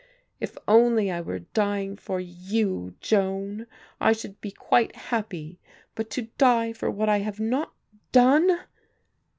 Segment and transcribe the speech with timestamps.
[0.39, 3.67] If only I were dying for you, Joan,
[3.99, 5.59] I should be quite happy,
[5.93, 7.71] but to die for what I have not
[8.11, 8.61] done...!"